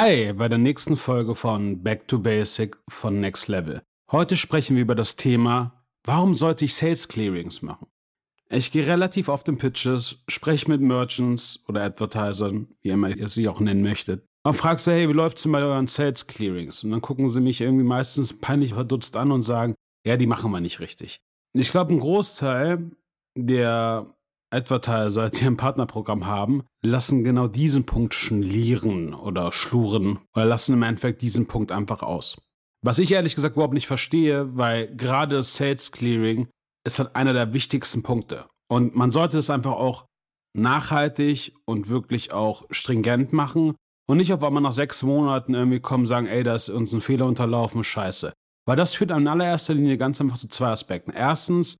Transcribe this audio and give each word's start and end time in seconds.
Hi, 0.00 0.32
bei 0.32 0.48
der 0.48 0.58
nächsten 0.58 0.96
Folge 0.96 1.34
von 1.34 1.82
Back 1.82 2.06
to 2.06 2.20
Basic 2.20 2.76
von 2.86 3.18
Next 3.18 3.48
Level. 3.48 3.82
Heute 4.12 4.36
sprechen 4.36 4.76
wir 4.76 4.82
über 4.82 4.94
das 4.94 5.16
Thema, 5.16 5.84
warum 6.04 6.36
sollte 6.36 6.64
ich 6.64 6.76
Sales 6.76 7.08
Clearings 7.08 7.62
machen? 7.62 7.88
Ich 8.48 8.70
gehe 8.70 8.86
relativ 8.86 9.28
oft 9.28 9.48
in 9.48 9.58
Pitches, 9.58 10.22
spreche 10.28 10.70
mit 10.70 10.80
Merchants 10.80 11.64
oder 11.66 11.82
Advertisern, 11.82 12.68
wie 12.80 12.90
immer 12.90 13.08
ihr 13.08 13.26
sie 13.26 13.48
auch 13.48 13.58
nennen 13.58 13.82
möchtet, 13.82 14.24
und 14.44 14.54
frage 14.54 14.78
sie, 14.78 14.92
hey, 14.92 15.08
wie 15.08 15.14
läuft's 15.14 15.42
denn 15.42 15.50
bei 15.50 15.62
euren 15.62 15.88
Sales 15.88 16.28
Clearings? 16.28 16.84
Und 16.84 16.92
dann 16.92 17.02
gucken 17.02 17.28
sie 17.28 17.40
mich 17.40 17.60
irgendwie 17.60 17.82
meistens 17.82 18.32
peinlich 18.38 18.74
verdutzt 18.74 19.16
an 19.16 19.32
und 19.32 19.42
sagen, 19.42 19.74
ja, 20.06 20.16
die 20.16 20.28
machen 20.28 20.52
wir 20.52 20.60
nicht 20.60 20.78
richtig. 20.78 21.18
Ich 21.54 21.72
glaube, 21.72 21.92
ein 21.92 21.98
Großteil 21.98 22.92
der 23.36 24.14
Advertiser, 24.50 25.30
die 25.30 25.44
ein 25.44 25.56
Partnerprogramm 25.56 26.26
haben, 26.26 26.64
lassen 26.82 27.24
genau 27.24 27.48
diesen 27.48 27.84
Punkt 27.84 28.14
schlieren 28.14 29.14
oder 29.14 29.52
schluren 29.52 30.18
oder 30.34 30.44
lassen 30.44 30.74
im 30.74 30.82
Endeffekt 30.82 31.22
diesen 31.22 31.46
Punkt 31.46 31.72
einfach 31.72 32.02
aus. 32.02 32.40
Was 32.84 32.98
ich 32.98 33.12
ehrlich 33.12 33.34
gesagt 33.34 33.56
überhaupt 33.56 33.74
nicht 33.74 33.86
verstehe, 33.86 34.56
weil 34.56 34.94
gerade 34.96 35.42
Sales 35.42 35.92
Clearing 35.92 36.48
ist 36.86 36.98
halt 36.98 37.16
einer 37.16 37.32
der 37.32 37.52
wichtigsten 37.52 38.02
Punkte. 38.02 38.46
Und 38.70 38.94
man 38.94 39.10
sollte 39.10 39.38
es 39.38 39.50
einfach 39.50 39.72
auch 39.72 40.06
nachhaltig 40.56 41.54
und 41.66 41.88
wirklich 41.88 42.32
auch 42.32 42.64
stringent 42.70 43.32
machen 43.32 43.74
und 44.08 44.16
nicht 44.16 44.32
auf 44.32 44.42
einmal 44.42 44.62
nach 44.62 44.72
sechs 44.72 45.02
Monaten 45.02 45.54
irgendwie 45.54 45.80
kommen 45.80 46.04
und 46.04 46.08
sagen, 46.08 46.26
ey, 46.26 46.42
da 46.42 46.54
ist 46.54 46.70
uns 46.70 46.92
ein 46.92 47.00
Fehler 47.00 47.26
unterlaufen, 47.26 47.84
scheiße. 47.84 48.32
Weil 48.66 48.76
das 48.76 48.94
führt 48.94 49.10
in 49.10 49.28
allererster 49.28 49.74
Linie 49.74 49.96
ganz 49.96 50.20
einfach 50.20 50.36
zu 50.36 50.48
zwei 50.48 50.68
Aspekten. 50.68 51.10
Erstens, 51.10 51.76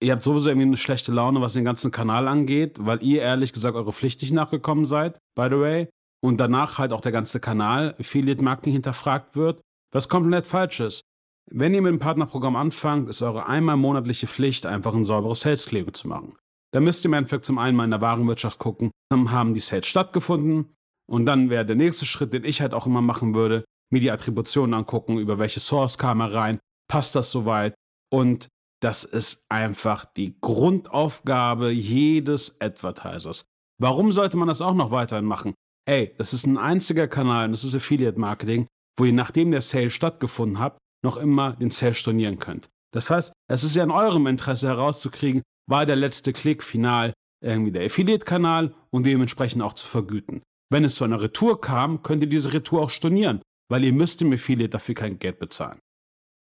ihr 0.00 0.12
habt 0.12 0.22
sowieso 0.22 0.48
irgendwie 0.48 0.66
eine 0.66 0.76
schlechte 0.76 1.12
Laune, 1.12 1.40
was 1.40 1.54
den 1.54 1.64
ganzen 1.64 1.90
Kanal 1.90 2.28
angeht, 2.28 2.76
weil 2.80 3.02
ihr 3.02 3.22
ehrlich 3.22 3.52
gesagt 3.52 3.76
eure 3.76 3.92
Pflicht 3.92 4.22
nicht 4.22 4.32
nachgekommen 4.32 4.84
seid, 4.84 5.18
by 5.34 5.48
the 5.50 5.58
way. 5.58 5.88
Und 6.20 6.38
danach 6.38 6.78
halt 6.78 6.92
auch 6.92 7.00
der 7.00 7.12
ganze 7.12 7.40
Kanal 7.40 7.94
Affiliate 7.98 8.42
Marketing 8.42 8.72
hinterfragt 8.72 9.36
wird, 9.36 9.60
was 9.92 10.08
komplett 10.08 10.46
falsch 10.46 10.80
ist. 10.80 11.02
Wenn 11.50 11.74
ihr 11.74 11.80
mit 11.80 11.92
dem 11.92 11.98
Partnerprogramm 11.98 12.56
anfangt, 12.56 13.08
ist 13.08 13.22
eure 13.22 13.46
einmal 13.46 13.76
monatliche 13.76 14.26
Pflicht, 14.26 14.66
einfach 14.66 14.94
ein 14.94 15.04
sauberes 15.04 15.40
Sales 15.40 15.66
Clearing 15.66 15.94
zu 15.94 16.08
machen. 16.08 16.36
Da 16.72 16.80
müsst 16.80 17.04
ihr 17.04 17.08
im 17.08 17.14
Endeffekt 17.14 17.46
zum 17.46 17.58
einen 17.58 17.76
mal 17.76 17.84
in 17.84 17.90
der 17.90 18.02
Warenwirtschaft 18.02 18.58
gucken, 18.58 18.90
dann 19.10 19.30
haben 19.30 19.54
die 19.54 19.60
Sales 19.60 19.86
stattgefunden 19.86 20.74
und 21.08 21.24
dann 21.24 21.48
wäre 21.48 21.64
der 21.64 21.76
nächste 21.76 22.04
Schritt, 22.04 22.34
den 22.34 22.44
ich 22.44 22.60
halt 22.60 22.74
auch 22.74 22.86
immer 22.86 23.00
machen 23.00 23.34
würde, 23.34 23.64
mir 23.90 24.00
die 24.00 24.10
Attributionen 24.10 24.74
angucken, 24.74 25.18
über 25.18 25.38
welche 25.38 25.60
Source 25.60 25.96
kam 25.96 26.20
er 26.20 26.34
rein, 26.34 26.58
passt 26.90 27.14
das 27.14 27.30
soweit 27.30 27.74
und 28.12 28.48
das 28.80 29.04
ist 29.04 29.46
einfach 29.48 30.04
die 30.04 30.38
Grundaufgabe 30.40 31.70
jedes 31.70 32.60
Advertisers. 32.60 33.44
Warum 33.80 34.12
sollte 34.12 34.36
man 34.36 34.48
das 34.48 34.60
auch 34.60 34.74
noch 34.74 34.90
weiterhin 34.90 35.24
machen? 35.24 35.54
Ey, 35.88 36.14
das 36.18 36.32
ist 36.32 36.46
ein 36.46 36.58
einziger 36.58 37.08
Kanal 37.08 37.46
und 37.46 37.52
das 37.52 37.64
ist 37.64 37.74
Affiliate 37.74 38.18
Marketing, 38.18 38.66
wo 38.98 39.04
ihr 39.04 39.12
nachdem 39.12 39.50
der 39.50 39.60
Sale 39.60 39.90
stattgefunden 39.90 40.58
hat, 40.58 40.78
noch 41.04 41.16
immer 41.16 41.54
den 41.54 41.70
Sale 41.70 41.94
stornieren 41.94 42.38
könnt. 42.38 42.68
Das 42.92 43.10
heißt, 43.10 43.32
es 43.50 43.64
ist 43.64 43.76
ja 43.76 43.84
in 43.84 43.90
eurem 43.90 44.26
Interesse 44.26 44.68
herauszukriegen, 44.68 45.42
war 45.68 45.86
der 45.86 45.96
letzte 45.96 46.32
Klick 46.32 46.62
final 46.62 47.12
irgendwie 47.44 47.70
der 47.70 47.86
Affiliate-Kanal 47.86 48.74
und 48.90 49.06
dementsprechend 49.06 49.62
auch 49.62 49.74
zu 49.74 49.86
vergüten. 49.86 50.42
Wenn 50.70 50.84
es 50.84 50.96
zu 50.96 51.04
einer 51.04 51.20
Retour 51.20 51.60
kam, 51.60 52.02
könnt 52.02 52.22
ihr 52.22 52.28
diese 52.28 52.52
Retour 52.52 52.82
auch 52.82 52.90
stornieren, 52.90 53.40
weil 53.70 53.84
ihr 53.84 53.92
müsst 53.92 54.20
im 54.22 54.32
Affiliate 54.32 54.70
dafür 54.70 54.94
kein 54.94 55.18
Geld 55.18 55.38
bezahlen. 55.38 55.78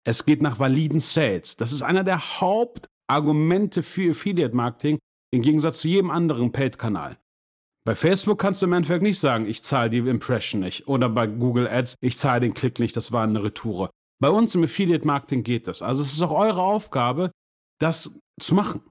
Es 0.07 0.25
geht 0.25 0.41
nach 0.41 0.61
validen 0.61 1.01
Sales. 1.01 1.57
Das 1.57 1.73
ist 1.73 1.83
einer 1.83 2.05
der 2.05 2.41
Hauptargumente 2.41 3.83
für 3.83 4.13
Affiliate 4.13 4.55
Marketing 4.55 4.99
im 5.33 5.43
Gegensatz 5.43 5.81
zu 5.81 5.89
jedem 5.89 6.11
anderen 6.11 6.53
Paid-Kanal. 6.53 7.19
Bei 7.85 7.97
Facebook 7.97 8.39
kannst 8.39 8.63
du 8.63 8.67
im 8.67 8.73
Endeffekt 8.73 9.03
nicht 9.03 9.19
sagen, 9.19 9.47
ich 9.47 9.65
zahle 9.65 9.91
die 9.91 9.99
Impression 9.99 10.61
nicht. 10.61 10.87
Oder 10.87 11.09
bei 11.09 11.27
Google 11.27 11.67
Ads, 11.67 11.97
ich 12.01 12.17
zahle 12.17 12.41
den 12.41 12.55
Klick 12.55 12.79
nicht, 12.79 12.97
das 12.97 13.11
war 13.11 13.25
eine 13.25 13.43
Retour. 13.43 13.91
Bei 14.21 14.31
uns 14.31 14.55
im 14.55 14.63
Affiliate 14.63 15.07
Marketing 15.07 15.43
geht 15.43 15.67
das. 15.67 15.83
Also 15.83 16.03
es 16.03 16.13
ist 16.13 16.23
auch 16.23 16.31
eure 16.31 16.63
Aufgabe, 16.63 17.33
das 17.81 18.19
zu 18.41 18.55
machen. 18.55 18.83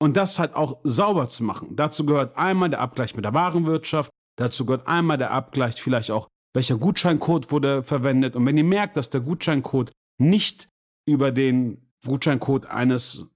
Und 0.00 0.16
das 0.16 0.40
halt 0.40 0.54
auch 0.54 0.80
sauber 0.82 1.28
zu 1.28 1.44
machen. 1.44 1.76
Dazu 1.76 2.04
gehört 2.04 2.36
einmal 2.36 2.70
der 2.70 2.80
Abgleich 2.80 3.14
mit 3.14 3.24
der 3.24 3.34
Warenwirtschaft, 3.34 4.10
dazu 4.36 4.66
gehört 4.66 4.88
einmal 4.88 5.16
der 5.16 5.30
Abgleich 5.30 5.80
vielleicht 5.80 6.10
auch, 6.10 6.28
welcher 6.54 6.76
Gutscheincode 6.76 7.52
wurde 7.52 7.84
verwendet. 7.84 8.34
Und 8.34 8.44
wenn 8.46 8.58
ihr 8.58 8.64
merkt, 8.64 8.96
dass 8.96 9.10
der 9.10 9.20
Gutscheincode 9.20 9.92
nicht 10.18 10.68
über 11.08 11.32
den 11.32 11.90
Gutscheincode 12.04 12.66
eines 12.66 13.26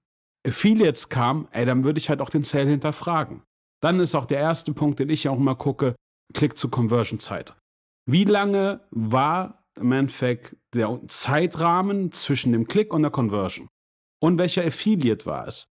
Affiliates 0.45 1.09
kam, 1.09 1.47
ey, 1.51 1.65
dann 1.65 1.83
würde 1.83 1.99
ich 1.99 2.09
halt 2.09 2.21
auch 2.21 2.29
den 2.29 2.43
Sale 2.43 2.69
hinterfragen. 2.69 3.43
Dann 3.81 3.99
ist 3.99 4.15
auch 4.15 4.25
der 4.25 4.39
erste 4.39 4.73
Punkt, 4.73 4.99
den 4.99 5.09
ich 5.09 5.27
auch 5.29 5.37
mal 5.37 5.55
gucke, 5.55 5.95
Klick 6.33 6.57
zu 6.57 6.69
Conversion-Zeit. 6.69 7.55
Wie 8.05 8.23
lange 8.23 8.81
war 8.91 9.63
im 9.75 9.91
Endeffekt 9.91 10.55
der 10.73 10.99
Zeitrahmen 11.07 12.11
zwischen 12.11 12.51
dem 12.51 12.67
Klick 12.67 12.93
und 12.93 13.01
der 13.01 13.11
Conversion? 13.11 13.67
Und 14.21 14.37
welcher 14.37 14.65
Affiliate 14.65 15.25
war 15.25 15.47
es? 15.47 15.69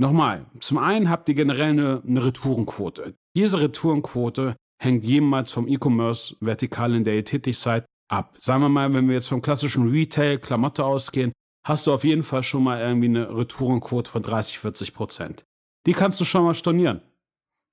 Nochmal, 0.00 0.46
zum 0.60 0.78
einen 0.78 1.08
habt 1.08 1.28
ihr 1.28 1.34
generell 1.34 1.70
eine, 1.70 2.02
eine 2.06 2.24
Retourenquote. 2.24 3.14
Diese 3.36 3.60
Retourenquote 3.60 4.56
hängt 4.82 5.04
jemals 5.04 5.52
vom 5.52 5.68
E-Commerce-Vertikal, 5.68 6.94
in 6.94 7.04
der 7.04 7.14
ihr 7.14 7.24
tätig 7.24 7.58
seid, 7.58 7.86
ab. 8.14 8.36
Sagen 8.38 8.62
wir 8.62 8.68
mal, 8.68 8.92
wenn 8.92 9.08
wir 9.08 9.14
jetzt 9.14 9.28
vom 9.28 9.42
klassischen 9.42 9.90
Retail, 9.90 10.38
Klamotte 10.38 10.84
ausgehen, 10.84 11.32
hast 11.66 11.86
du 11.86 11.92
auf 11.92 12.04
jeden 12.04 12.22
Fall 12.22 12.42
schon 12.42 12.62
mal 12.62 12.80
irgendwie 12.80 13.08
eine 13.08 13.36
Retourenquote 13.36 14.10
von 14.10 14.22
30, 14.22 14.58
40 14.58 14.94
Prozent. 14.94 15.44
Die 15.86 15.92
kannst 15.92 16.20
du 16.20 16.24
schon 16.24 16.44
mal 16.44 16.54
stornieren. 16.54 17.02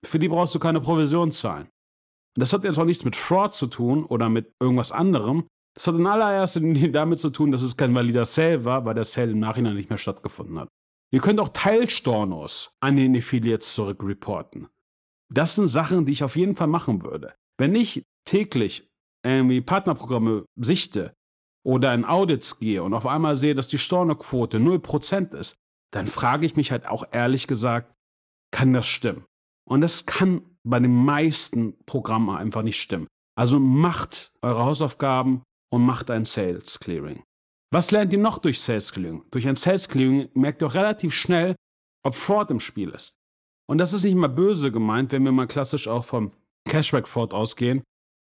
Für 0.05 0.19
die 0.19 0.29
brauchst 0.29 0.55
du 0.55 0.59
keine 0.59 0.81
Provision 0.81 1.31
zahlen. 1.31 1.67
Und 2.35 2.41
das 2.41 2.53
hat 2.53 2.63
jetzt 2.63 2.79
auch 2.79 2.85
nichts 2.85 3.03
mit 3.03 3.15
Fraud 3.15 3.53
zu 3.53 3.67
tun 3.67 4.05
oder 4.05 4.29
mit 4.29 4.53
irgendwas 4.59 4.91
anderem. 4.91 5.47
Das 5.75 5.87
hat 5.87 5.95
in 5.95 6.07
allererster 6.07 6.59
Linie 6.59 6.89
damit 6.91 7.19
zu 7.19 7.29
tun, 7.29 7.51
dass 7.51 7.61
es 7.61 7.77
kein 7.77 7.93
valider 7.93 8.25
Sale 8.25 8.65
war, 8.65 8.85
weil 8.85 8.95
der 8.95 9.03
Sale 9.03 9.31
im 9.31 9.39
Nachhinein 9.39 9.75
nicht 9.75 9.89
mehr 9.89 9.97
stattgefunden 9.97 10.59
hat. 10.59 10.69
Ihr 11.13 11.19
könnt 11.19 11.39
auch 11.39 11.49
Teilstornos 11.49 12.71
an 12.79 12.95
den 12.95 13.15
Affiliates 13.15 13.73
zurückreporten. 13.73 14.69
Das 15.29 15.55
sind 15.55 15.67
Sachen, 15.67 16.05
die 16.05 16.13
ich 16.13 16.23
auf 16.23 16.35
jeden 16.35 16.55
Fall 16.55 16.67
machen 16.67 17.03
würde. 17.03 17.33
Wenn 17.57 17.75
ich 17.75 18.03
täglich 18.25 18.90
irgendwie 19.23 19.61
Partnerprogramme 19.61 20.45
sichte 20.55 21.13
oder 21.63 21.93
in 21.93 22.05
Audits 22.05 22.59
gehe 22.59 22.83
und 22.83 22.93
auf 22.93 23.05
einmal 23.05 23.35
sehe, 23.35 23.55
dass 23.55 23.67
die 23.67 23.77
Stornoquote 23.77 24.57
0% 24.57 25.35
ist, 25.35 25.55
dann 25.91 26.07
frage 26.07 26.45
ich 26.45 26.55
mich 26.55 26.71
halt 26.71 26.87
auch 26.87 27.03
ehrlich 27.11 27.47
gesagt, 27.47 27.93
kann 28.51 28.73
das 28.73 28.87
stimmen? 28.87 29.25
Und 29.67 29.81
das 29.81 30.05
kann 30.05 30.41
bei 30.63 30.79
den 30.79 30.93
meisten 30.93 31.77
Programmen 31.85 32.35
einfach 32.35 32.63
nicht 32.63 32.81
stimmen. 32.81 33.07
Also 33.37 33.59
macht 33.59 34.31
eure 34.41 34.65
Hausaufgaben 34.65 35.43
und 35.71 35.85
macht 35.85 36.11
ein 36.11 36.25
Sales 36.25 36.79
Clearing. 36.79 37.23
Was 37.73 37.91
lernt 37.91 38.11
ihr 38.11 38.19
noch 38.19 38.37
durch 38.37 38.59
Sales 38.59 38.91
Clearing? 38.91 39.23
Durch 39.31 39.47
ein 39.47 39.55
Sales 39.55 39.87
Clearing 39.87 40.29
merkt 40.33 40.61
ihr 40.61 40.67
auch 40.67 40.73
relativ 40.73 41.13
schnell, 41.13 41.55
ob 42.03 42.15
Fraud 42.15 42.51
im 42.51 42.59
Spiel 42.59 42.89
ist. 42.89 43.15
Und 43.69 43.77
das 43.77 43.93
ist 43.93 44.03
nicht 44.03 44.15
mal 44.15 44.27
böse 44.27 44.71
gemeint, 44.71 45.11
wenn 45.13 45.23
wir 45.23 45.31
mal 45.31 45.47
klassisch 45.47 45.87
auch 45.87 46.03
vom 46.03 46.33
Cashback 46.67 47.07
Fraud 47.07 47.33
ausgehen. 47.33 47.81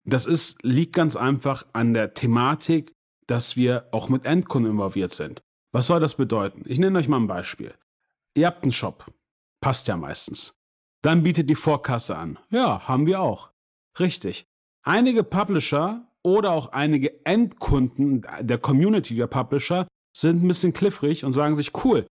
Das 0.09 0.27
ist, 0.27 0.63
liegt 0.63 0.95
ganz 0.95 1.17
einfach 1.17 1.67
an 1.73 1.93
der 1.93 2.15
Thematik, 2.15 2.93
dass 3.27 3.57
wir 3.57 3.89
auch 3.91 4.09
mit 4.09 4.25
Endkunden 4.25 4.73
involviert 4.73 5.13
sind. 5.13 5.43
Was 5.73 5.89
soll 5.89 6.01
das 6.01 6.15
bedeuten? 6.15 6.63
Ich 6.67 6.79
nenne 6.79 6.99
euch 6.99 7.09
mal 7.09 7.19
ein 7.19 7.27
Beispiel. 7.27 7.75
Ihr 8.37 8.47
habt 8.47 8.63
einen 8.63 8.73
Shop. 8.73 9.13
Passt 9.61 9.89
ja 9.89 9.97
meistens. 9.97 10.55
Dann 11.03 11.23
bietet 11.23 11.51
die 11.51 11.57
Vorkasse 11.57 12.17
an. 12.17 12.39
Ja, 12.51 12.87
haben 12.87 13.07
wir 13.07 13.21
auch. 13.21 13.51
Richtig. 13.99 14.47
Einige 14.85 15.25
Publisher 15.25 16.07
oder 16.23 16.53
auch 16.53 16.73
einige 16.73 17.25
Endkunden 17.25 18.25
der 18.41 18.59
Community 18.59 19.17
der 19.17 19.27
Publisher 19.27 19.89
sind 20.17 20.43
ein 20.43 20.49
bisschen 20.49 20.73
kliffrig 20.73 21.25
und 21.25 21.33
sagen 21.33 21.57
sich, 21.57 21.73
cool, 21.85 22.07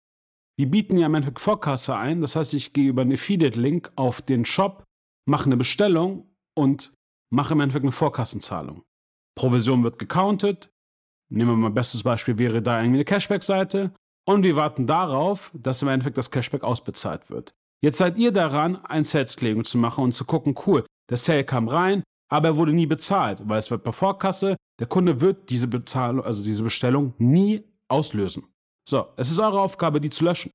die 0.59 0.67
bieten 0.67 0.97
ja 0.97 1.07
im 1.07 1.15
Endeffekt 1.15 1.41
Vorkasse 1.41 1.95
ein. 1.95 2.21
Das 2.21 2.37
heißt, 2.37 2.55
ich 2.55 2.73
gehe 2.73 2.89
über 2.89 3.03
einen 3.03 3.13
Affiliate-Link 3.13 3.93
auf 3.97 4.23
den 4.23 4.45
Shop, 4.45 4.85
mache 5.27 5.47
eine 5.47 5.57
Bestellung 5.57 6.31
und 6.55 6.93
mache 7.33 7.55
im 7.55 7.61
Endeffekt 7.61 7.85
eine 7.85 7.93
Vorkassenzahlung. 7.93 8.83
Provision 9.35 9.83
wird 9.83 9.99
gecountet. 9.99 10.71
Nehmen 11.31 11.51
wir 11.51 11.57
mal 11.57 11.71
bestes 11.71 12.03
Beispiel 12.03 12.39
wäre 12.39 12.61
da 12.61 12.79
irgendwie 12.79 12.99
eine 12.99 13.05
Cashback-Seite. 13.05 13.93
Und 14.27 14.43
wir 14.43 14.55
warten 14.55 14.87
darauf, 14.87 15.51
dass 15.55 15.83
im 15.83 15.89
Endeffekt 15.89 16.19
das 16.19 16.31
Cashback 16.31 16.63
ausbezahlt 16.63 17.31
wird. 17.31 17.55
Jetzt 17.83 17.99
seid 17.99 18.19
ihr 18.19 18.33
daran, 18.33 18.77
ein 18.85 19.03
Sales-Clearing 19.03 19.65
zu 19.65 19.79
machen 19.79 20.05
und 20.05 20.13
zu 20.13 20.25
gucken, 20.25 20.55
cool, 20.67 20.85
der 21.11 21.17
Sale 21.17 21.45
kam 21.45 21.67
rein, 21.67 22.05
aber 22.31 22.49
er 22.49 22.57
wurde 22.57 22.73
nie 22.73 22.87
bezahlt, 22.87 23.43
weil 23.49 23.59
es 23.59 23.71
wird 23.71 23.83
bei 23.83 23.91
Vorkasse, 23.91 24.57
der 24.79 24.87
Kunde 24.87 25.21
wird 25.21 25.51
diese 25.51 25.67
Bezahlung, 25.67 26.25
also 26.25 26.43
diese 26.43 26.63
Bestellung 26.63 27.15
nie 27.19 27.65
auslösen. 27.89 28.47
So, 28.89 29.09
es 29.17 29.31
ist 29.31 29.39
eure 29.39 29.61
Aufgabe, 29.61 30.01
die 30.01 30.11
zu 30.11 30.25
löschen 30.25 30.51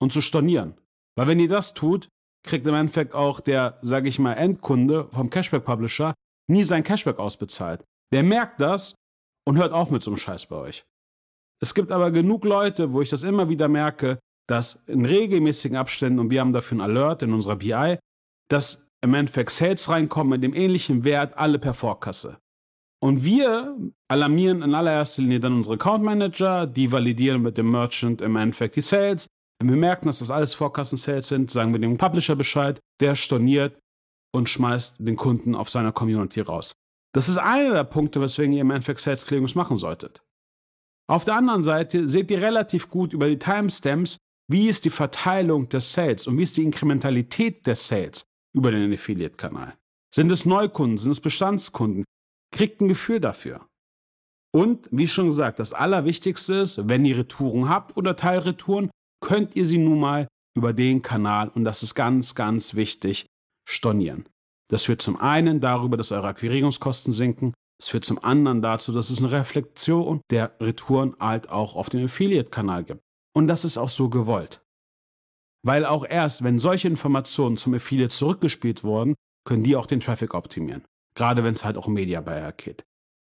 und 0.00 0.12
zu 0.12 0.20
stornieren. 0.20 0.74
Weil 1.16 1.28
wenn 1.28 1.40
ihr 1.40 1.48
das 1.48 1.74
tut, 1.74 2.08
kriegt 2.48 2.66
im 2.66 2.74
Endeffekt 2.74 3.14
auch 3.14 3.40
der, 3.40 3.78
sage 3.82 4.08
ich 4.08 4.18
mal, 4.18 4.34
Endkunde 4.34 5.08
vom 5.12 5.30
Cashback-Publisher 5.30 6.14
nie 6.50 6.64
sein 6.64 6.82
Cashback 6.82 7.18
ausbezahlt. 7.18 7.84
Der 8.12 8.22
merkt 8.22 8.60
das 8.60 8.94
und 9.46 9.58
hört 9.58 9.72
auf 9.72 9.90
mit 9.90 10.02
so 10.02 10.10
einem 10.10 10.16
Scheiß 10.16 10.46
bei 10.46 10.56
euch. 10.56 10.84
Es 11.60 11.74
gibt 11.74 11.92
aber 11.92 12.10
genug 12.10 12.44
Leute, 12.44 12.92
wo 12.92 13.02
ich 13.02 13.10
das 13.10 13.22
immer 13.22 13.48
wieder 13.48 13.68
merke, 13.68 14.18
dass 14.48 14.82
in 14.86 15.04
regelmäßigen 15.04 15.76
Abständen, 15.76 16.18
und 16.18 16.30
wir 16.30 16.40
haben 16.40 16.52
dafür 16.52 16.78
ein 16.78 16.80
Alert 16.80 17.22
in 17.22 17.32
unserer 17.32 17.56
BI, 17.56 17.98
dass 18.48 18.88
im 19.02 19.14
Endeffekt 19.14 19.50
Sales 19.50 19.88
reinkommen 19.88 20.30
mit 20.30 20.42
dem 20.42 20.54
ähnlichen 20.54 21.04
Wert, 21.04 21.36
alle 21.36 21.58
per 21.58 21.74
Vorkasse. 21.74 22.38
Und 23.00 23.24
wir 23.24 23.76
alarmieren 24.08 24.62
in 24.62 24.74
allererster 24.74 25.22
Linie 25.22 25.40
dann 25.40 25.54
unsere 25.54 25.74
Account 25.74 26.02
Manager, 26.02 26.66
die 26.66 26.90
validieren 26.90 27.42
mit 27.42 27.56
dem 27.58 27.70
Merchant 27.70 28.20
im 28.20 28.36
Endeffekt 28.36 28.76
die 28.76 28.80
Sales. 28.80 29.28
Wenn 29.60 29.70
wir 29.70 29.76
merken, 29.76 30.06
dass 30.06 30.20
das 30.20 30.30
alles 30.30 30.54
Vorkassen-Sales 30.54 31.28
sind, 31.28 31.50
sagen 31.50 31.72
wir 31.72 31.80
dem 31.80 31.96
Publisher 31.96 32.36
Bescheid, 32.36 32.78
der 33.00 33.14
storniert 33.14 33.78
und 34.32 34.48
schmeißt 34.48 34.96
den 35.00 35.16
Kunden 35.16 35.54
auf 35.54 35.68
seiner 35.68 35.92
Community 35.92 36.40
raus. 36.40 36.74
Das 37.14 37.28
ist 37.28 37.38
einer 37.38 37.72
der 37.72 37.84
Punkte, 37.84 38.20
weswegen 38.20 38.52
ihr 38.52 38.60
im 38.60 38.70
Endeffekt 38.70 39.00
Sales 39.00 39.26
Clearings 39.26 39.54
machen 39.54 39.78
solltet. 39.78 40.22
Auf 41.10 41.24
der 41.24 41.36
anderen 41.36 41.62
Seite 41.62 42.06
seht 42.06 42.30
ihr 42.30 42.42
relativ 42.42 42.90
gut 42.90 43.12
über 43.12 43.28
die 43.28 43.38
Timestamps, 43.38 44.18
wie 44.50 44.68
ist 44.68 44.84
die 44.84 44.90
Verteilung 44.90 45.68
des 45.68 45.92
Sales 45.92 46.26
und 46.26 46.38
wie 46.38 46.42
ist 46.42 46.56
die 46.56 46.64
Inkrementalität 46.64 47.66
des 47.66 47.88
Sales 47.88 48.24
über 48.54 48.70
den 48.70 48.92
Affiliate-Kanal. 48.92 49.76
Sind 50.14 50.30
es 50.30 50.44
Neukunden, 50.44 50.98
sind 50.98 51.10
es 51.10 51.20
Bestandskunden? 51.20 52.04
Kriegt 52.54 52.80
ein 52.80 52.88
Gefühl 52.88 53.20
dafür. 53.20 53.66
Und 54.54 54.88
wie 54.90 55.06
schon 55.06 55.26
gesagt, 55.26 55.58
das 55.58 55.74
Allerwichtigste 55.74 56.54
ist, 56.54 56.88
wenn 56.88 57.04
ihr 57.04 57.18
Retouren 57.18 57.68
habt 57.68 57.96
oder 57.96 58.16
Teilretouren, 58.16 58.90
könnt 59.28 59.56
ihr 59.56 59.66
sie 59.66 59.76
nun 59.76 60.00
mal 60.00 60.26
über 60.56 60.72
den 60.72 61.02
Kanal, 61.02 61.50
und 61.50 61.64
das 61.64 61.82
ist 61.82 61.94
ganz, 61.94 62.34
ganz 62.34 62.72
wichtig, 62.72 63.26
stornieren. 63.68 64.26
Das 64.70 64.84
führt 64.84 65.02
zum 65.02 65.18
einen 65.18 65.60
darüber, 65.60 65.98
dass 65.98 66.12
eure 66.12 66.28
Akquirierungskosten 66.28 67.12
sinken. 67.12 67.52
Es 67.78 67.90
führt 67.90 68.06
zum 68.06 68.24
anderen 68.24 68.62
dazu, 68.62 68.90
dass 68.90 69.10
es 69.10 69.18
eine 69.18 69.30
Reflexion 69.30 70.22
der 70.30 70.56
Retouren 70.60 71.14
halt 71.20 71.50
auch 71.50 71.76
auf 71.76 71.90
dem 71.90 72.06
Affiliate-Kanal 72.06 72.84
gibt. 72.84 73.02
Und 73.36 73.48
das 73.48 73.66
ist 73.66 73.76
auch 73.76 73.90
so 73.90 74.08
gewollt. 74.08 74.62
Weil 75.62 75.84
auch 75.84 76.06
erst, 76.08 76.42
wenn 76.42 76.58
solche 76.58 76.88
Informationen 76.88 77.58
zum 77.58 77.74
Affiliate 77.74 78.14
zurückgespielt 78.14 78.82
wurden, 78.82 79.14
können 79.46 79.62
die 79.62 79.76
auch 79.76 79.86
den 79.86 80.00
Traffic 80.00 80.32
optimieren. 80.32 80.86
Gerade 81.14 81.44
wenn 81.44 81.52
es 81.52 81.66
halt 81.66 81.76
auch 81.76 81.86
um 81.86 81.92
Media 81.92 82.22
Buyer 82.22 82.52
geht. 82.52 82.82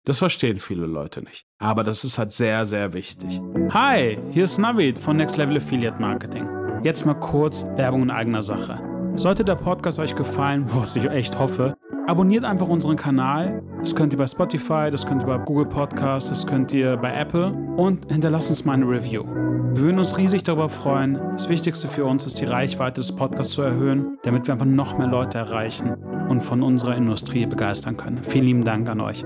Das 0.07 0.19
verstehen 0.19 0.59
viele 0.61 0.85
Leute 0.85 1.23
nicht. 1.23 1.47
Aber 1.59 1.83
das 1.83 2.05
ist 2.05 2.19
halt 2.19 2.31
sehr, 2.31 2.67
sehr 2.67 2.93
wichtig. 2.93 3.41
Hi, 3.71 4.19
hier 4.33 4.45
ist 4.45 4.59
Navid 4.59 4.99
von 4.99 5.17
Next 5.17 5.39
Level 5.39 5.57
Affiliate 5.57 5.99
Marketing. 5.99 6.47
Jetzt 6.83 7.07
mal 7.07 7.15
kurz 7.15 7.65
Werbung 7.77 8.03
in 8.03 8.11
eigener 8.11 8.43
Sache. 8.43 8.79
Sollte 9.15 9.47
der 9.47 9.55
Podcast 9.55 9.99
euch 9.99 10.15
gefallen, 10.15 10.67
was 10.75 10.95
ich 10.95 11.07
echt 11.07 11.39
hoffe, 11.39 11.75
abonniert 12.07 12.45
einfach 12.45 12.69
unseren 12.69 12.97
Kanal. 12.97 13.63
Das 13.79 13.97
könnt 13.97 14.13
ihr 14.13 14.19
bei 14.19 14.27
Spotify, 14.27 14.91
das 14.91 15.07
könnt 15.07 15.23
ihr 15.23 15.27
bei 15.27 15.39
Google 15.39 15.67
Podcasts, 15.67 16.29
das 16.29 16.47
könnt 16.47 16.71
ihr 16.75 16.99
bei 16.99 17.15
Apple 17.15 17.53
und 17.79 18.13
hinterlasst 18.13 18.51
uns 18.51 18.67
mal 18.67 18.75
eine 18.75 18.87
Review. 18.87 19.25
Wir 19.25 19.79
würden 19.85 19.99
uns 19.99 20.19
riesig 20.19 20.45
darüber 20.45 20.69
freuen. 20.69 21.19
Das 21.33 21.49
Wichtigste 21.49 21.89
für 21.89 22.05
uns 22.05 22.27
ist, 22.27 22.39
die 22.41 22.45
Reichweite 22.45 23.01
des 23.01 23.17
Podcasts 23.17 23.55
zu 23.55 23.63
erhöhen, 23.63 24.19
damit 24.23 24.47
wir 24.47 24.53
einfach 24.53 24.67
noch 24.67 24.99
mehr 24.99 25.09
Leute 25.09 25.39
erreichen 25.39 25.95
und 26.29 26.43
von 26.43 26.63
unserer 26.63 26.95
Industrie 26.95 27.47
begeistern 27.47 27.97
können. 27.97 28.23
Vielen 28.23 28.45
lieben 28.45 28.65
Dank 28.65 28.89
an 28.91 29.01
euch. 29.01 29.25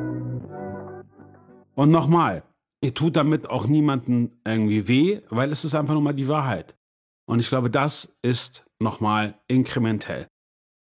Und 1.78 1.92
nochmal, 1.92 2.42
ihr 2.82 2.92
tut 2.92 3.14
damit 3.14 3.48
auch 3.48 3.68
niemandem 3.68 4.32
irgendwie 4.44 4.88
weh, 4.88 5.20
weil 5.28 5.52
es 5.52 5.64
ist 5.64 5.76
einfach 5.76 5.94
nur 5.94 6.02
mal 6.02 6.12
die 6.12 6.26
Wahrheit. 6.26 6.76
Und 7.24 7.38
ich 7.38 7.48
glaube, 7.48 7.70
das 7.70 8.18
ist 8.20 8.66
nochmal 8.82 9.38
inkrementell. 9.46 10.26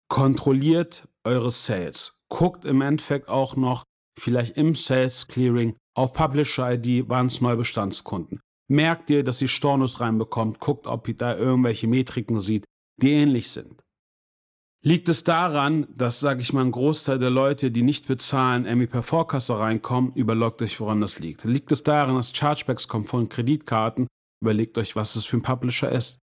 Kontrolliert 0.08 1.06
eure 1.23 1.52
Sales. 1.52 2.17
Guckt 2.29 2.64
im 2.64 2.81
Endeffekt 2.81 3.29
auch 3.29 3.55
noch 3.55 3.84
vielleicht 4.19 4.56
im 4.56 4.75
Sales 4.75 5.29
Clearing 5.29 5.76
auf 5.96 6.14
Publisher 6.14 6.73
ID, 6.73 7.08
waren 7.08 7.26
es 7.26 7.40
Neubestandskunden. 7.40 8.40
Merkt 8.69 9.08
ihr, 9.11 9.23
dass 9.23 9.40
ihr 9.40 9.49
Stornos 9.49 10.00
reinbekommt, 10.00 10.58
guckt, 10.58 10.88
ob 10.88 11.06
ihr 11.06 11.17
da 11.17 11.37
irgendwelche 11.37 11.87
Metriken 11.87 12.40
sieht, 12.40 12.64
die 13.00 13.12
ähnlich 13.12 13.50
sind. 13.50 13.84
Liegt 14.84 15.08
es 15.08 15.23
daran, 15.23 15.87
dass, 15.94 16.19
sage 16.19 16.43
ich 16.43 16.52
mal, 16.52 16.64
ein 16.64 16.73
Großteil 16.73 17.20
der 17.20 17.31
Leute, 17.31 17.70
die 17.70 17.82
nicht 17.82 18.08
bezahlen, 18.08 18.67
irgendwie 18.67 18.88
per 18.88 19.05
Vorkasse 19.05 19.56
reinkommen, 19.56 20.12
überlegt 20.14 20.61
euch, 20.61 20.81
woran 20.81 21.00
das 21.00 21.20
liegt. 21.20 21.44
Liegt 21.44 21.70
es 21.70 21.84
daran, 21.84 22.17
dass 22.17 22.34
Chargebacks 22.34 22.88
kommen 22.88 23.05
von 23.05 23.29
Kreditkarten, 23.29 24.08
überlegt 24.43 24.76
euch, 24.79 24.96
was 24.96 25.14
es 25.14 25.25
für 25.25 25.37
ein 25.37 25.43
Publisher 25.43 25.93
ist. 25.93 26.19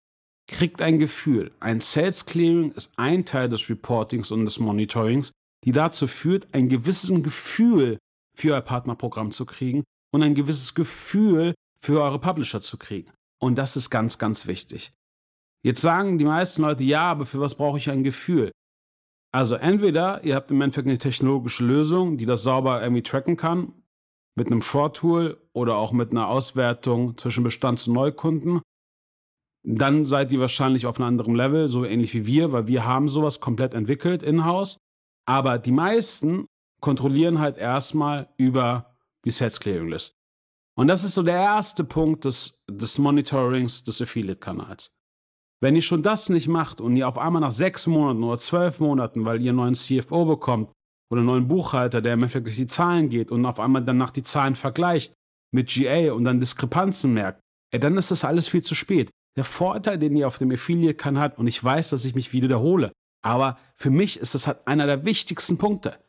Kriegt 0.49 0.81
ein 0.81 0.99
Gefühl. 0.99 1.51
Ein 1.61 1.79
Sales 1.79 2.25
Clearing 2.25 2.71
ist 2.73 2.91
ein 2.97 3.23
Teil 3.23 3.47
des 3.47 3.69
Reportings 3.69 4.29
und 4.29 4.43
des 4.43 4.59
Monitorings, 4.59 5.31
die 5.63 5.71
dazu 5.71 6.07
führt, 6.07 6.47
ein 6.51 6.67
gewisses 6.67 7.11
Gefühl 7.23 7.97
für 8.35 8.53
euer 8.55 8.61
Partnerprogramm 8.61 9.31
zu 9.31 9.45
kriegen 9.45 9.85
und 10.11 10.21
ein 10.21 10.35
gewisses 10.35 10.73
Gefühl 10.73 11.53
für 11.79 12.01
eure 12.01 12.19
Publisher 12.19 12.59
zu 12.59 12.77
kriegen. 12.77 13.11
Und 13.41 13.57
das 13.57 13.77
ist 13.77 13.89
ganz, 13.89 14.17
ganz 14.17 14.47
wichtig. 14.47 14.91
Jetzt 15.63 15.81
sagen 15.81 16.17
die 16.17 16.25
meisten 16.25 16.61
Leute, 16.61 16.83
ja, 16.83 17.11
aber 17.11 17.25
für 17.25 17.39
was 17.39 17.55
brauche 17.55 17.77
ich 17.77 17.89
ein 17.89 18.03
Gefühl? 18.03 18.51
Also 19.31 19.55
entweder 19.55 20.23
ihr 20.23 20.35
habt 20.35 20.49
im 20.51 20.61
Endeffekt 20.61 20.87
eine 20.87 20.97
technologische 20.97 21.63
Lösung, 21.63 22.17
die 22.17 22.25
das 22.25 22.43
sauber 22.43 22.81
irgendwie 22.81 23.03
tracken 23.03 23.37
kann, 23.37 23.73
mit 24.35 24.47
einem 24.47 24.61
Fraud-Tool 24.61 25.37
oder 25.53 25.75
auch 25.75 25.91
mit 25.91 26.11
einer 26.11 26.27
Auswertung 26.27 27.17
zwischen 27.17 27.43
Bestands- 27.43 27.87
und 27.87 27.93
Neukunden. 27.93 28.61
Dann 29.63 30.05
seid 30.05 30.31
ihr 30.31 30.39
wahrscheinlich 30.39 30.85
auf 30.85 30.99
einem 30.99 31.09
anderen 31.09 31.35
Level, 31.35 31.67
so 31.67 31.83
ähnlich 31.83 32.13
wie 32.13 32.25
wir, 32.25 32.53
weil 32.53 32.67
wir 32.67 32.85
haben 32.85 33.09
sowas 33.09 33.39
komplett 33.41 33.73
entwickelt 33.73 34.23
in-house. 34.23 34.77
Aber 35.27 35.59
die 35.59 35.73
meisten 35.73 36.45
kontrollieren 36.79 37.39
halt 37.39 37.57
erstmal 37.57 38.29
über 38.37 38.95
die 39.25 39.31
Sets 39.31 39.59
Clearing 39.59 39.89
List. 39.89 40.15
Und 40.75 40.87
das 40.87 41.03
ist 41.03 41.15
so 41.15 41.23
der 41.23 41.35
erste 41.35 41.83
Punkt 41.83 42.23
des, 42.23 42.57
des 42.71 42.97
Monitorings 42.97 43.83
des 43.83 44.01
Affiliate-Kanals. 44.01 44.91
Wenn 45.61 45.75
ihr 45.75 45.81
schon 45.81 46.03
das 46.03 46.29
nicht 46.29 46.47
macht 46.47 46.79
und 46.79 46.95
ihr 46.95 47.07
auf 47.07 47.17
einmal 47.17 47.41
nach 47.41 47.51
sechs 47.51 47.85
Monaten 47.85 48.23
oder 48.23 48.37
zwölf 48.37 48.79
Monaten, 48.79 49.25
weil 49.25 49.41
ihr 49.41 49.49
einen 49.49 49.57
neuen 49.57 49.75
CFO 49.75 50.25
bekommt 50.25 50.71
oder 51.11 51.19
einen 51.19 51.27
neuen 51.27 51.47
Buchhalter, 51.47 52.01
der 52.01 52.13
im 52.13 52.23
Endeffekt 52.23 52.57
die 52.57 52.67
Zahlen 52.67 53.09
geht 53.09 53.31
und 53.31 53.45
auf 53.45 53.59
einmal 53.59 53.83
danach 53.83 54.11
die 54.11 54.23
Zahlen 54.23 54.55
vergleicht 54.55 55.13
mit 55.51 55.69
GA 55.69 56.13
und 56.13 56.23
dann 56.23 56.39
Diskrepanzen 56.39 57.13
merkt, 57.13 57.41
ey, 57.71 57.79
dann 57.79 57.97
ist 57.97 58.11
das 58.11 58.23
alles 58.23 58.47
viel 58.47 58.63
zu 58.63 58.75
spät. 58.75 59.09
Der 59.35 59.43
Vorteil, 59.43 59.97
den 59.97 60.15
ihr 60.15 60.27
auf 60.27 60.37
dem 60.37 60.51
Affiliate-Kanal 60.51 61.23
habt, 61.23 61.39
und 61.39 61.47
ich 61.47 61.63
weiß, 61.63 61.89
dass 61.89 62.05
ich 62.05 62.15
mich 62.15 62.31
wiederhole, 62.33 62.91
aber 63.21 63.57
für 63.75 63.89
mich 63.89 64.19
ist 64.19 64.35
das 64.35 64.47
halt 64.47 64.65
einer 64.65 64.85
der 64.85 65.05
wichtigsten 65.05 65.57
Punkte. 65.57 65.99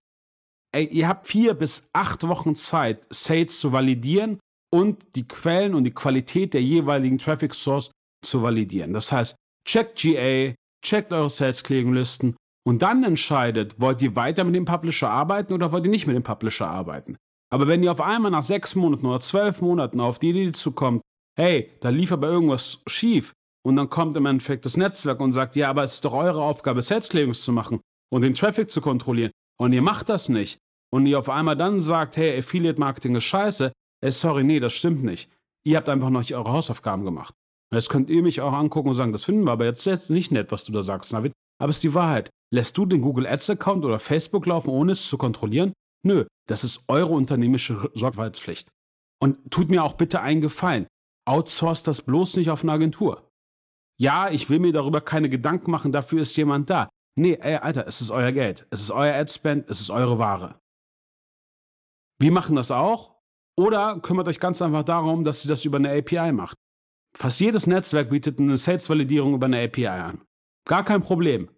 Ey, 0.73 0.87
ihr 0.87 1.09
habt 1.09 1.26
vier 1.26 1.54
bis 1.54 1.88
acht 1.92 2.26
Wochen 2.28 2.54
Zeit, 2.54 3.07
Sales 3.11 3.59
zu 3.59 3.73
validieren 3.73 4.38
und 4.73 5.16
die 5.16 5.26
Quellen 5.26 5.75
und 5.75 5.85
die 5.85 5.95
Qualität 5.95 6.54
der 6.54 6.62
jeweiligen 6.62 7.19
Traffic 7.19 7.54
Source 7.54 7.90
zu 8.22 8.42
validieren. 8.42 8.92
Das 8.92 9.12
heißt, 9.12 9.36
checkt 9.66 10.00
GA, 10.00 10.54
checkt 10.84 11.12
eure 11.12 11.30
Sales 11.30 11.62
Clearing 11.64 11.94
Listen 11.94 12.36
und 12.66 12.82
dann 12.82 13.04
entscheidet, 13.04 13.80
wollt 13.80 14.02
ihr 14.02 14.16
weiter 14.16 14.44
mit 14.44 14.54
dem 14.54 14.64
Publisher 14.64 15.10
arbeiten 15.10 15.52
oder 15.52 15.72
wollt 15.72 15.84
ihr 15.84 15.90
nicht 15.90 16.06
mit 16.06 16.16
dem 16.16 16.22
Publisher 16.22 16.68
arbeiten. 16.68 17.16
Aber 17.52 17.66
wenn 17.66 17.82
ihr 17.82 17.90
auf 17.90 18.00
einmal 18.00 18.30
nach 18.30 18.42
sechs 18.42 18.74
Monaten 18.74 19.06
oder 19.06 19.20
zwölf 19.20 19.60
Monaten 19.60 20.00
auf 20.00 20.18
die 20.18 20.30
Idee 20.30 20.52
zukommt, 20.52 21.02
hey, 21.36 21.70
da 21.80 21.88
lief 21.88 22.12
aber 22.12 22.28
irgendwas 22.28 22.80
schief 22.86 23.32
und 23.66 23.76
dann 23.76 23.90
kommt 23.90 24.16
im 24.16 24.26
Endeffekt 24.26 24.64
das 24.64 24.76
Netzwerk 24.76 25.20
und 25.20 25.32
sagt, 25.32 25.56
ja, 25.56 25.70
aber 25.70 25.82
es 25.82 25.94
ist 25.94 26.04
doch 26.04 26.14
eure 26.14 26.42
Aufgabe, 26.42 26.82
Sales 26.82 27.08
Clearings 27.08 27.42
zu 27.42 27.52
machen 27.52 27.80
und 28.12 28.22
den 28.22 28.34
Traffic 28.34 28.70
zu 28.70 28.80
kontrollieren 28.80 29.32
und 29.58 29.72
ihr 29.72 29.82
macht 29.82 30.08
das 30.08 30.28
nicht 30.28 30.58
und 30.92 31.06
ihr 31.06 31.18
auf 31.18 31.28
einmal 31.28 31.56
dann 31.56 31.80
sagt, 31.80 32.16
hey, 32.16 32.38
Affiliate 32.38 32.78
Marketing 32.78 33.16
ist 33.16 33.24
scheiße, 33.24 33.72
ey, 34.02 34.12
sorry, 34.12 34.44
nee, 34.44 34.60
das 34.60 34.72
stimmt 34.72 35.02
nicht. 35.02 35.30
Ihr 35.64 35.76
habt 35.76 35.88
einfach 35.88 36.10
noch 36.10 36.20
nicht 36.20 36.34
eure 36.34 36.52
Hausaufgaben 36.52 37.04
gemacht. 37.04 37.34
Jetzt 37.72 37.88
könnt 37.88 38.08
ihr 38.08 38.22
mich 38.22 38.40
auch 38.40 38.52
angucken 38.52 38.88
und 38.88 38.94
sagen, 38.94 39.12
das 39.12 39.24
finden 39.24 39.44
wir 39.44 39.52
aber 39.52 39.64
jetzt 39.64 39.86
nicht 40.10 40.32
nett, 40.32 40.50
was 40.50 40.64
du 40.64 40.72
da 40.72 40.82
sagst, 40.82 41.12
Navid. 41.12 41.32
Aber 41.60 41.70
es 41.70 41.76
ist 41.76 41.84
die 41.84 41.94
Wahrheit. 41.94 42.30
Lässt 42.52 42.76
du 42.76 42.84
den 42.84 43.00
Google 43.00 43.26
Ads 43.26 43.50
Account 43.50 43.84
oder 43.84 43.98
Facebook 43.98 44.46
laufen, 44.46 44.70
ohne 44.70 44.92
es 44.92 45.08
zu 45.08 45.16
kontrollieren? 45.18 45.72
Nö, 46.04 46.26
das 46.48 46.64
ist 46.64 46.84
eure 46.88 47.12
unternehmerische 47.12 47.90
Sorgfaltspflicht. 47.94 48.68
Und 49.22 49.50
tut 49.50 49.70
mir 49.70 49.84
auch 49.84 49.92
bitte 49.92 50.20
einen 50.20 50.40
Gefallen. 50.40 50.86
Outsource 51.28 51.82
das 51.82 52.02
bloß 52.02 52.36
nicht 52.36 52.50
auf 52.50 52.62
eine 52.62 52.72
Agentur. 52.72 53.30
Ja, 54.00 54.30
ich 54.30 54.48
will 54.48 54.58
mir 54.58 54.72
darüber 54.72 55.00
keine 55.00 55.28
Gedanken 55.28 55.70
machen, 55.70 55.92
dafür 55.92 56.22
ist 56.22 56.36
jemand 56.36 56.70
da. 56.70 56.88
Nee, 57.16 57.34
ey, 57.34 57.56
Alter, 57.56 57.86
es 57.86 58.00
ist 58.00 58.10
euer 58.10 58.32
Geld. 58.32 58.66
Es 58.70 58.80
ist 58.80 58.90
euer 58.90 59.14
Adspend, 59.14 59.68
es 59.68 59.80
ist 59.80 59.90
eure 59.90 60.18
Ware. 60.18 60.58
Wir 62.18 62.32
machen 62.32 62.56
das 62.56 62.70
auch. 62.70 63.16
Oder 63.58 64.00
kümmert 64.00 64.26
euch 64.26 64.40
ganz 64.40 64.62
einfach 64.62 64.84
darum, 64.84 65.22
dass 65.22 65.44
ihr 65.44 65.50
das 65.50 65.66
über 65.66 65.76
eine 65.76 65.92
API 65.92 66.32
macht. 66.32 66.56
Fast 67.17 67.40
jedes 67.40 67.67
Netzwerk 67.67 68.11
bietet 68.11 68.38
eine 68.38 68.57
Sales-Validierung 68.57 69.35
über 69.35 69.47
eine 69.47 69.62
API 69.62 69.87
an. 69.87 70.23
Gar 70.64 70.85
kein 70.85 71.02
Problem. 71.02 71.50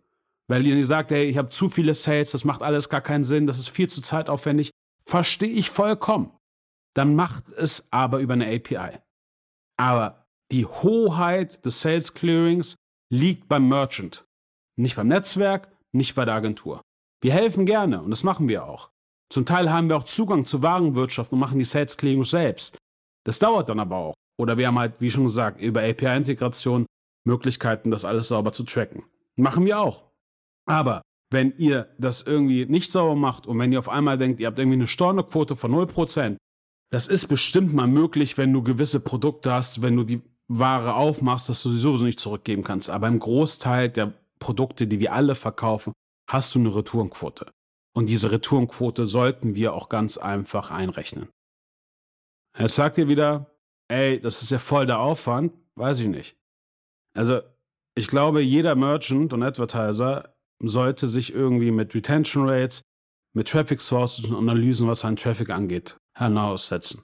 Weil 0.48 0.66
ihr 0.66 0.84
sagt, 0.86 1.10
hey, 1.10 1.24
ich 1.24 1.38
habe 1.38 1.50
zu 1.50 1.68
viele 1.68 1.94
Sales, 1.94 2.32
das 2.32 2.44
macht 2.44 2.62
alles 2.62 2.88
gar 2.88 3.00
keinen 3.00 3.24
Sinn, 3.24 3.46
das 3.46 3.58
ist 3.58 3.68
viel 3.68 3.88
zu 3.88 4.00
zeitaufwendig. 4.00 4.70
Verstehe 5.04 5.48
ich 5.48 5.70
vollkommen. 5.70 6.36
Dann 6.94 7.14
macht 7.14 7.48
es 7.50 7.88
aber 7.90 8.18
über 8.18 8.34
eine 8.34 8.46
API. 8.46 8.98
Aber 9.78 10.26
die 10.50 10.66
Hoheit 10.66 11.64
des 11.64 11.80
Sales 11.80 12.12
Clearings 12.14 12.76
liegt 13.10 13.48
beim 13.48 13.68
Merchant. 13.68 14.24
Nicht 14.76 14.96
beim 14.96 15.08
Netzwerk, 15.08 15.70
nicht 15.92 16.14
bei 16.14 16.24
der 16.24 16.34
Agentur. 16.34 16.82
Wir 17.22 17.32
helfen 17.32 17.66
gerne 17.66 18.02
und 18.02 18.10
das 18.10 18.24
machen 18.24 18.48
wir 18.48 18.66
auch. 18.66 18.90
Zum 19.30 19.46
Teil 19.46 19.72
haben 19.72 19.88
wir 19.88 19.96
auch 19.96 20.02
Zugang 20.02 20.44
zur 20.44 20.62
Warenwirtschaft 20.62 21.32
und 21.32 21.38
machen 21.38 21.58
die 21.58 21.64
Sales 21.64 21.96
Clearings 21.96 22.30
selbst. 22.30 22.76
Das 23.24 23.38
dauert 23.38 23.68
dann 23.68 23.80
aber 23.80 23.96
auch. 23.96 24.14
Oder 24.38 24.56
wir 24.56 24.66
haben 24.66 24.78
halt, 24.78 25.00
wie 25.00 25.10
schon 25.10 25.24
gesagt, 25.24 25.60
über 25.60 25.82
API-Integration 25.82 26.86
Möglichkeiten, 27.24 27.90
das 27.90 28.04
alles 28.04 28.28
sauber 28.28 28.52
zu 28.52 28.64
tracken. 28.64 29.04
Machen 29.36 29.64
wir 29.64 29.80
auch. 29.80 30.10
Aber 30.66 31.02
wenn 31.30 31.54
ihr 31.56 31.88
das 31.98 32.22
irgendwie 32.22 32.66
nicht 32.66 32.92
sauber 32.92 33.14
macht 33.14 33.46
und 33.46 33.58
wenn 33.58 33.72
ihr 33.72 33.78
auf 33.78 33.88
einmal 33.88 34.18
denkt, 34.18 34.40
ihr 34.40 34.46
habt 34.46 34.58
irgendwie 34.58 34.76
eine 34.76 34.86
Stornoquote 34.86 35.56
von 35.56 35.72
0%, 35.72 36.36
das 36.90 37.06
ist 37.06 37.28
bestimmt 37.28 37.72
mal 37.72 37.86
möglich, 37.86 38.36
wenn 38.36 38.52
du 38.52 38.62
gewisse 38.62 39.00
Produkte 39.00 39.52
hast, 39.52 39.80
wenn 39.80 39.96
du 39.96 40.04
die 40.04 40.20
Ware 40.48 40.94
aufmachst, 40.94 41.48
dass 41.48 41.62
du 41.62 41.70
sie 41.70 41.78
sowieso 41.78 42.04
nicht 42.04 42.20
zurückgeben 42.20 42.62
kannst. 42.62 42.90
Aber 42.90 43.08
im 43.08 43.18
Großteil 43.18 43.88
der 43.88 44.12
Produkte, 44.38 44.86
die 44.86 45.00
wir 45.00 45.14
alle 45.14 45.34
verkaufen, 45.34 45.92
hast 46.28 46.54
du 46.54 46.58
eine 46.58 46.74
Retourenquote. 46.74 47.50
Und 47.94 48.08
diese 48.08 48.30
Retourenquote 48.30 49.06
sollten 49.06 49.54
wir 49.54 49.72
auch 49.74 49.88
ganz 49.88 50.18
einfach 50.18 50.70
einrechnen. 50.70 51.28
Jetzt 52.58 52.74
sagt 52.74 52.98
ihr 52.98 53.08
wieder, 53.08 53.54
ey, 53.88 54.20
das 54.20 54.42
ist 54.42 54.50
ja 54.50 54.58
voll 54.58 54.86
der 54.86 54.98
Aufwand, 54.98 55.52
weiß 55.76 56.00
ich 56.00 56.08
nicht. 56.08 56.36
Also, 57.14 57.40
ich 57.94 58.08
glaube, 58.08 58.40
jeder 58.40 58.74
Merchant 58.74 59.32
und 59.32 59.42
Advertiser 59.42 60.34
sollte 60.62 61.08
sich 61.08 61.32
irgendwie 61.32 61.70
mit 61.70 61.94
Retention 61.94 62.48
Rates, 62.48 62.82
mit 63.34 63.48
Traffic 63.48 63.80
Sources 63.80 64.26
und 64.26 64.36
Analysen, 64.36 64.88
was 64.88 65.04
an 65.04 65.16
Traffic 65.16 65.50
angeht, 65.50 65.96
hinaussetzen. 66.16 67.02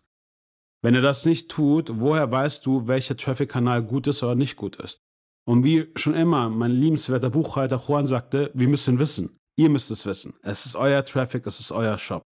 Wenn 0.83 0.95
er 0.95 1.03
das 1.03 1.25
nicht 1.25 1.51
tut, 1.51 1.91
woher 1.95 2.31
weißt 2.31 2.65
du, 2.65 2.87
welcher 2.87 3.17
Traffic-Kanal 3.17 3.83
gut 3.83 4.07
ist 4.07 4.23
oder 4.23 4.35
nicht 4.35 4.57
gut 4.57 4.77
ist? 4.77 5.01
Und 5.47 5.65
wie 5.65 5.91
schon 5.97 6.15
immer 6.15 6.51
mein 6.51 6.73
liebenswerter 6.73 7.31
Buchhalter 7.31 7.79
Juan 7.79 8.07
sagte, 8.07 8.51
wir 8.55 8.69
müssen 8.69 8.99
wissen. 8.99 9.39
Ihr 9.59 9.71
müsst 9.71 9.91
es 9.91 10.07
wissen. 10.07 10.35
Es 10.43 10.67
ist 10.67 10.77
euer 10.77 11.03
Traffic, 11.03 11.47
es 11.47 11.59
ist 11.59 11.73
euer 11.73 11.99
Shop. 11.99 12.23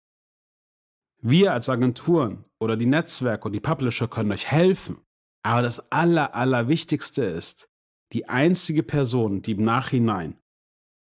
Wir 1.28 1.52
als 1.52 1.68
Agenturen 1.68 2.44
oder 2.60 2.76
die 2.76 2.86
Netzwerke 2.86 3.46
und 3.48 3.52
die 3.52 3.58
Publisher 3.58 4.06
können 4.06 4.30
euch 4.30 4.46
helfen. 4.46 4.98
Aber 5.42 5.60
das 5.60 5.90
Aller, 5.90 6.36
Allerwichtigste 6.36 7.24
ist, 7.24 7.68
die 8.12 8.28
einzige 8.28 8.84
Person, 8.84 9.42
die 9.42 9.50
im 9.52 9.64
Nachhinein 9.64 10.38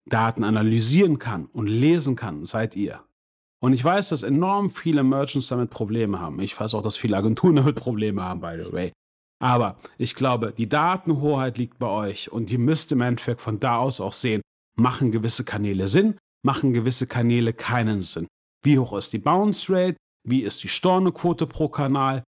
Daten 0.09 0.43
analysieren 0.43 1.17
kann 1.17 1.45
und 1.45 1.67
lesen 1.67 2.17
kann, 2.17 2.43
seid 2.43 2.75
ihr. 2.75 3.05
Und 3.63 3.71
ich 3.71 3.85
weiß, 3.85 4.09
dass 4.09 4.23
enorm 4.23 4.69
viele 4.69 5.03
Merchants 5.03 5.47
damit 5.47 5.69
Probleme 5.69 6.19
haben. 6.19 6.41
Ich 6.41 6.59
weiß 6.59 6.73
auch, 6.73 6.83
dass 6.83 6.97
viele 6.97 7.15
Agenturen 7.15 7.55
damit 7.57 7.77
Probleme 7.77 8.21
haben, 8.21 8.41
by 8.41 8.61
the 8.61 8.73
way. 8.73 8.91
Aber 9.41 9.77
ich 9.97 10.13
glaube, 10.15 10.51
die 10.51 10.67
Datenhoheit 10.67 11.57
liegt 11.57 11.79
bei 11.79 11.87
euch 11.87 12.29
und 12.29 12.51
ihr 12.51 12.59
müsst 12.59 12.91
im 12.91 12.99
Endeffekt 12.99 13.39
von 13.39 13.61
da 13.61 13.77
aus 13.77 14.01
auch 14.01 14.11
sehen, 14.11 14.41
machen 14.75 15.13
gewisse 15.13 15.45
Kanäle 15.45 15.87
Sinn, 15.87 16.17
machen 16.43 16.73
gewisse 16.73 17.07
Kanäle 17.07 17.53
keinen 17.53 18.01
Sinn. 18.01 18.27
Wie 18.63 18.77
hoch 18.77 18.93
ist 18.93 19.13
die 19.13 19.19
Bounce 19.19 19.71
Rate? 19.73 19.97
Wie 20.27 20.43
ist 20.43 20.63
die 20.63 20.67
Stornoquote 20.67 21.47
pro 21.47 21.67
Kanal? 21.69 22.23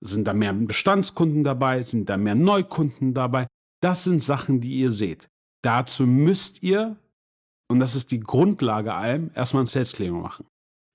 Sind 0.00 0.26
da 0.26 0.32
mehr 0.32 0.52
Bestandskunden 0.52 1.44
dabei? 1.44 1.82
Sind 1.82 2.08
da 2.08 2.16
mehr 2.16 2.34
Neukunden 2.34 3.14
dabei? 3.14 3.46
Das 3.80 4.04
sind 4.04 4.22
Sachen, 4.22 4.60
die 4.60 4.78
ihr 4.78 4.90
seht. 4.90 5.28
Dazu 5.62 6.06
müsst 6.06 6.62
ihr, 6.62 6.96
und 7.68 7.80
das 7.80 7.94
ist 7.94 8.10
die 8.10 8.20
Grundlage 8.20 8.94
allem, 8.94 9.30
erstmal 9.34 9.64
ein 9.64 9.66
Sales 9.66 9.92
Clearing 9.92 10.20
machen. 10.20 10.46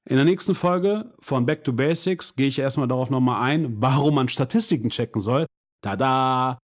In 0.09 0.17
der 0.17 0.25
nächsten 0.25 0.53
Folge 0.53 1.13
von 1.19 1.45
Back 1.45 1.63
to 1.63 1.71
Basics 1.71 2.35
gehe 2.35 2.47
ich 2.47 2.59
erstmal 2.59 2.89
darauf 2.89 3.09
nochmal 3.09 3.41
ein, 3.41 3.81
warum 3.81 4.15
man 4.15 4.27
Statistiken 4.27 4.89
checken 4.89 5.21
soll. 5.21 5.45
Tada! 5.81 6.59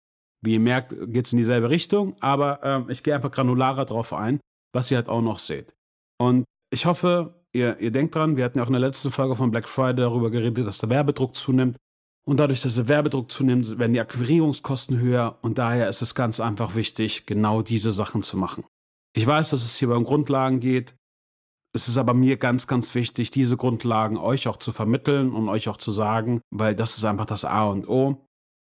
Wie 0.43 0.53
ihr 0.53 0.59
merkt, 0.59 0.95
geht 1.11 1.25
es 1.25 1.33
in 1.33 1.39
dieselbe 1.39 1.69
Richtung, 1.69 2.15
aber 2.19 2.63
äh, 2.63 2.91
ich 2.91 3.03
gehe 3.03 3.13
einfach 3.15 3.31
granularer 3.31 3.85
drauf 3.85 4.13
ein, 4.13 4.39
was 4.73 4.89
ihr 4.91 4.97
halt 4.97 5.09
auch 5.09 5.21
noch 5.21 5.39
seht. 5.39 5.75
Und 6.19 6.45
ich 6.71 6.85
hoffe, 6.85 7.36
ihr, 7.53 7.79
ihr 7.79 7.91
denkt 7.91 8.15
dran, 8.15 8.37
wir 8.37 8.45
hatten 8.45 8.57
ja 8.57 8.63
auch 8.63 8.67
in 8.67 8.73
der 8.73 8.81
letzten 8.81 9.11
Folge 9.11 9.35
von 9.35 9.51
Black 9.51 9.67
Friday 9.67 9.97
darüber 9.97 10.29
geredet, 10.29 10.65
dass 10.65 10.79
der 10.79 10.89
Werbedruck 10.89 11.35
zunimmt. 11.35 11.77
Und 12.27 12.39
dadurch, 12.41 12.61
dass 12.61 12.75
der 12.75 12.89
Werbedruck 12.89 13.31
zunimmt, 13.31 13.79
werden 13.79 13.93
die 13.93 14.01
Akquirierungskosten 14.01 14.99
höher 14.99 15.37
und 15.41 15.57
daher 15.57 15.87
ist 15.87 16.01
es 16.01 16.13
ganz 16.13 16.39
einfach 16.39 16.75
wichtig, 16.75 17.25
genau 17.25 17.61
diese 17.61 17.93
Sachen 17.93 18.21
zu 18.21 18.37
machen. 18.37 18.65
Ich 19.15 19.25
weiß, 19.25 19.51
dass 19.51 19.63
es 19.63 19.77
hier 19.77 19.89
um 19.95 20.03
Grundlagen 20.03 20.59
geht. 20.59 20.95
Es 21.73 21.87
ist 21.87 21.97
aber 21.97 22.13
mir 22.13 22.37
ganz, 22.37 22.67
ganz 22.67 22.95
wichtig, 22.95 23.31
diese 23.31 23.55
Grundlagen 23.55 24.17
euch 24.17 24.47
auch 24.47 24.57
zu 24.57 24.73
vermitteln 24.73 25.31
und 25.31 25.47
euch 25.47 25.69
auch 25.69 25.77
zu 25.77 25.91
sagen, 25.91 26.41
weil 26.51 26.75
das 26.75 26.97
ist 26.97 27.05
einfach 27.05 27.25
das 27.25 27.45
A 27.45 27.65
und 27.65 27.87
O. 27.87 28.25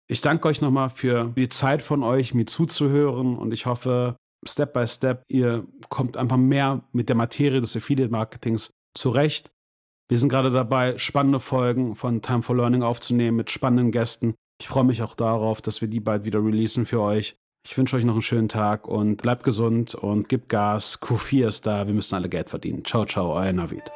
Ich 0.08 0.22
danke 0.22 0.48
euch 0.48 0.62
nochmal 0.62 0.90
für 0.90 1.34
die 1.36 1.50
Zeit 1.50 1.82
von 1.82 2.02
euch, 2.02 2.34
mir 2.34 2.46
zuzuhören 2.46 3.38
und 3.38 3.52
ich 3.52 3.66
hoffe, 3.66 4.16
Step 4.48 4.74
by 4.74 4.88
Step, 4.88 5.24
ihr 5.28 5.68
kommt 5.90 6.18
einfach 6.18 6.38
mehr 6.38 6.84
mit 6.92 7.10
der 7.10 7.16
Materie 7.16 7.62
des 7.62 7.76
Affiliate 7.76 8.12
Marketings 8.12 8.72
zurecht. 8.94 9.52
Wir 10.10 10.18
sind 10.18 10.30
gerade 10.30 10.50
dabei, 10.50 10.98
spannende 10.98 11.40
Folgen 11.40 11.96
von 11.96 12.22
Time 12.22 12.42
for 12.42 12.56
Learning 12.56 12.82
aufzunehmen 12.82 13.38
mit 13.38 13.52
spannenden 13.52 13.92
Gästen. 13.92 14.34
Ich 14.60 14.68
freue 14.68 14.84
mich 14.84 15.04
auch 15.04 15.14
darauf, 15.14 15.62
dass 15.62 15.82
wir 15.82 15.88
die 15.88 16.00
bald 16.00 16.26
wieder 16.26 16.44
releasen 16.44 16.86
für 16.86 17.02
euch. 17.02 17.36
Ich 17.66 17.78
wünsche 17.78 17.96
euch 17.96 18.06
noch 18.06 18.14
einen 18.14 18.22
schönen 18.22 18.50
Tag 18.50 18.88
und 18.88 19.22
bleibt 19.22 19.44
gesund 19.44 19.94
und 19.94 20.30
gebt 20.30 20.50
Gas. 20.50 21.00
Q4 21.02 21.48
ist 21.48 21.68
da, 21.68 21.88
wir 21.88 21.94
müssen 21.94 22.16
alle 22.16 22.30
Geld 22.30 22.50
verdienen. 22.50 22.84
Ciao, 22.86 23.06
ciao, 23.06 23.34
euer 23.34 23.54
Navid. 23.54 23.92